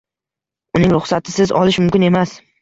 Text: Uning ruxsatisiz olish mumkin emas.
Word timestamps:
Uning 0.79 0.93
ruxsatisiz 0.95 1.53
olish 1.61 1.79
mumkin 1.85 2.07
emas. 2.09 2.35